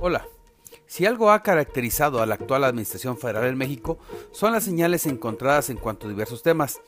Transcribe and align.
Hola. 0.00 0.28
Si 0.86 1.06
algo 1.06 1.32
ha 1.32 1.42
caracterizado 1.42 2.22
a 2.22 2.26
la 2.26 2.36
actual 2.36 2.62
Administración 2.62 3.18
Federal 3.18 3.46
en 3.46 3.58
México 3.58 3.98
son 4.30 4.52
las 4.52 4.62
señales 4.62 5.06
encontradas 5.06 5.70
en 5.70 5.76
cuanto 5.76 6.06
a 6.06 6.10
diversos 6.10 6.44
temas, 6.44 6.80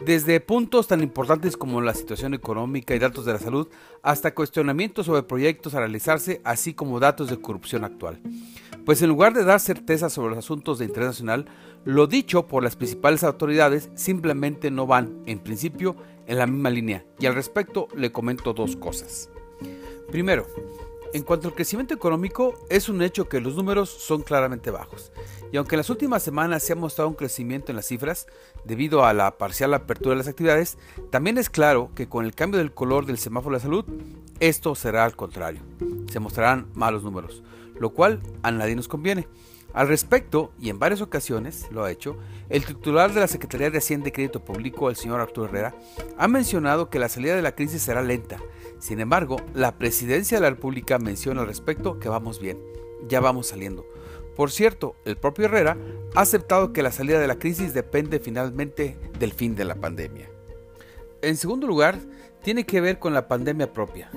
desde 0.00 0.40
puntos 0.40 0.88
tan 0.88 1.00
importantes 1.00 1.56
como 1.56 1.80
la 1.80 1.94
situación 1.94 2.34
económica 2.34 2.92
y 2.92 2.98
datos 2.98 3.24
de 3.24 3.34
la 3.34 3.38
salud, 3.38 3.68
hasta 4.02 4.34
cuestionamientos 4.34 5.06
sobre 5.06 5.22
proyectos 5.22 5.74
a 5.74 5.78
realizarse, 5.78 6.40
así 6.42 6.74
como 6.74 6.98
datos 6.98 7.30
de 7.30 7.40
corrupción 7.40 7.84
actual. 7.84 8.20
Pues 8.84 9.00
en 9.00 9.10
lugar 9.10 9.32
de 9.32 9.44
dar 9.44 9.60
certeza 9.60 10.10
sobre 10.10 10.30
los 10.30 10.38
asuntos 10.38 10.80
de 10.80 10.86
interés 10.86 11.10
nacional, 11.10 11.46
lo 11.84 12.08
dicho 12.08 12.48
por 12.48 12.64
las 12.64 12.74
principales 12.74 13.22
autoridades 13.22 13.90
simplemente 13.94 14.72
no 14.72 14.88
van, 14.88 15.22
en 15.26 15.38
principio, 15.38 15.94
en 16.26 16.38
la 16.38 16.48
misma 16.48 16.70
línea, 16.70 17.04
y 17.20 17.26
al 17.26 17.36
respecto 17.36 17.86
le 17.94 18.10
comento 18.10 18.54
dos 18.54 18.74
cosas. 18.74 19.30
Primero, 20.10 20.46
en 21.12 21.22
cuanto 21.22 21.48
al 21.48 21.54
crecimiento 21.54 21.94
económico, 21.94 22.54
es 22.68 22.88
un 22.88 23.02
hecho 23.02 23.28
que 23.28 23.40
los 23.40 23.56
números 23.56 23.90
son 23.90 24.22
claramente 24.22 24.70
bajos. 24.70 25.12
Y 25.52 25.56
aunque 25.56 25.74
en 25.74 25.78
las 25.78 25.90
últimas 25.90 26.22
semanas 26.22 26.62
se 26.62 26.72
ha 26.72 26.76
mostrado 26.76 27.08
un 27.08 27.16
crecimiento 27.16 27.72
en 27.72 27.76
las 27.76 27.86
cifras, 27.86 28.26
debido 28.64 29.04
a 29.04 29.12
la 29.12 29.36
parcial 29.36 29.74
apertura 29.74 30.10
de 30.10 30.18
las 30.18 30.28
actividades, 30.28 30.78
también 31.10 31.38
es 31.38 31.50
claro 31.50 31.90
que 31.94 32.08
con 32.08 32.24
el 32.24 32.34
cambio 32.34 32.58
del 32.58 32.72
color 32.72 33.06
del 33.06 33.18
semáforo 33.18 33.56
de 33.56 33.62
salud, 33.62 33.84
esto 34.38 34.74
será 34.74 35.04
al 35.04 35.16
contrario. 35.16 35.62
Se 36.10 36.20
mostrarán 36.20 36.68
malos 36.74 37.02
números, 37.02 37.42
lo 37.78 37.90
cual 37.90 38.20
a 38.42 38.50
nadie 38.52 38.76
nos 38.76 38.88
conviene. 38.88 39.26
Al 39.72 39.88
respecto, 39.88 40.52
y 40.60 40.68
en 40.68 40.78
varias 40.78 41.00
ocasiones 41.00 41.68
lo 41.70 41.84
ha 41.84 41.90
hecho, 41.90 42.16
el 42.48 42.64
titular 42.64 43.12
de 43.12 43.20
la 43.20 43.28
Secretaría 43.28 43.70
de 43.70 43.78
Hacienda 43.78 44.08
y 44.08 44.12
Crédito 44.12 44.44
Público, 44.44 44.90
el 44.90 44.96
señor 44.96 45.20
Arturo 45.20 45.48
Herrera, 45.48 45.74
ha 46.18 46.26
mencionado 46.26 46.90
que 46.90 46.98
la 46.98 47.08
salida 47.08 47.36
de 47.36 47.42
la 47.42 47.54
crisis 47.54 47.82
será 47.82 48.02
lenta. 48.02 48.38
Sin 48.80 49.00
embargo, 49.00 49.36
la 49.54 49.78
Presidencia 49.78 50.38
de 50.38 50.42
la 50.42 50.50
República 50.50 50.98
menciona 50.98 51.42
al 51.42 51.46
respecto 51.46 52.00
que 52.00 52.08
vamos 52.08 52.40
bien, 52.40 52.58
ya 53.08 53.20
vamos 53.20 53.48
saliendo. 53.48 53.86
Por 54.34 54.50
cierto, 54.50 54.96
el 55.04 55.16
propio 55.16 55.44
Herrera 55.44 55.76
ha 56.14 56.20
aceptado 56.22 56.72
que 56.72 56.82
la 56.82 56.92
salida 56.92 57.20
de 57.20 57.28
la 57.28 57.38
crisis 57.38 57.74
depende 57.74 58.18
finalmente 58.18 58.98
del 59.18 59.32
fin 59.32 59.54
de 59.54 59.64
la 59.64 59.76
pandemia. 59.76 60.28
En 61.22 61.36
segundo 61.36 61.66
lugar, 61.66 61.98
tiene 62.42 62.64
que 62.64 62.80
ver 62.80 62.98
con 62.98 63.12
la 63.12 63.28
pandemia 63.28 63.72
propia. 63.72 64.10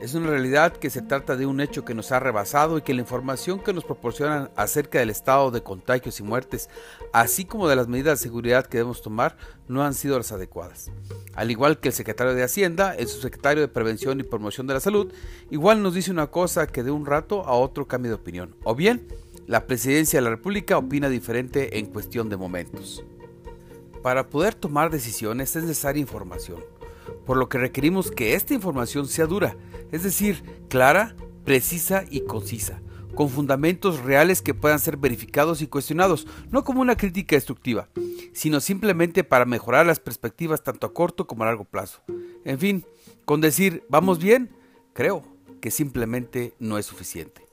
Es 0.00 0.14
una 0.14 0.30
realidad 0.30 0.72
que 0.76 0.90
se 0.90 1.02
trata 1.02 1.36
de 1.36 1.46
un 1.46 1.60
hecho 1.60 1.84
que 1.84 1.94
nos 1.94 2.12
ha 2.12 2.20
rebasado 2.20 2.78
y 2.78 2.82
que 2.82 2.94
la 2.94 3.00
información 3.00 3.60
que 3.60 3.72
nos 3.72 3.84
proporcionan 3.84 4.50
acerca 4.54 4.98
del 4.98 5.10
estado 5.10 5.50
de 5.50 5.62
contagios 5.62 6.20
y 6.20 6.22
muertes, 6.22 6.68
así 7.12 7.44
como 7.44 7.68
de 7.68 7.76
las 7.76 7.88
medidas 7.88 8.18
de 8.18 8.24
seguridad 8.24 8.66
que 8.66 8.78
debemos 8.78 9.02
tomar, 9.02 9.36
no 9.66 9.84
han 9.84 9.94
sido 9.94 10.16
las 10.16 10.30
adecuadas. 10.30 10.90
Al 11.34 11.50
igual 11.50 11.78
que 11.78 11.88
el 11.88 11.94
secretario 11.94 12.34
de 12.34 12.44
Hacienda, 12.44 12.94
el 12.94 13.08
subsecretario 13.08 13.60
de 13.60 13.68
Prevención 13.68 14.20
y 14.20 14.24
Promoción 14.24 14.66
de 14.68 14.74
la 14.74 14.80
Salud, 14.80 15.12
igual 15.50 15.82
nos 15.82 15.94
dice 15.94 16.10
una 16.10 16.28
cosa 16.28 16.68
que 16.68 16.82
de 16.82 16.92
un 16.92 17.06
rato 17.06 17.44
a 17.44 17.54
otro 17.54 17.88
cambia 17.88 18.10
de 18.10 18.16
opinión. 18.16 18.54
O 18.62 18.76
bien, 18.76 19.08
la 19.46 19.66
presidencia 19.66 20.18
de 20.18 20.24
la 20.24 20.30
República 20.30 20.78
opina 20.78 21.08
diferente 21.08 21.78
en 21.78 21.86
cuestión 21.86 22.28
de 22.28 22.36
momentos. 22.36 23.04
Para 24.08 24.30
poder 24.30 24.54
tomar 24.54 24.88
decisiones 24.88 25.54
es 25.54 25.64
necesaria 25.64 26.00
información 26.00 26.64
por 27.26 27.36
lo 27.36 27.50
que 27.50 27.58
requerimos 27.58 28.10
que 28.10 28.32
esta 28.32 28.54
información 28.54 29.06
sea 29.06 29.26
dura, 29.26 29.54
es 29.92 30.02
decir, 30.02 30.42
clara, 30.70 31.14
precisa 31.44 32.04
y 32.08 32.22
concisa, 32.22 32.80
con 33.14 33.28
fundamentos 33.28 34.00
reales 34.00 34.40
que 34.40 34.54
puedan 34.54 34.78
ser 34.78 34.96
verificados 34.96 35.60
y 35.60 35.66
cuestionados, 35.66 36.26
no 36.50 36.64
como 36.64 36.80
una 36.80 36.96
crítica 36.96 37.36
destructiva, 37.36 37.90
sino 38.32 38.60
simplemente 38.60 39.24
para 39.24 39.44
mejorar 39.44 39.84
las 39.84 40.00
perspectivas 40.00 40.62
tanto 40.62 40.86
a 40.86 40.94
corto 40.94 41.26
como 41.26 41.42
a 41.42 41.48
largo 41.48 41.64
plazo. 41.64 42.00
En 42.46 42.58
fin, 42.58 42.86
con 43.26 43.42
decir 43.42 43.84
vamos 43.90 44.18
bien, 44.18 44.48
creo 44.94 45.22
que 45.60 45.70
simplemente 45.70 46.54
no 46.58 46.78
es 46.78 46.86
suficiente. 46.86 47.47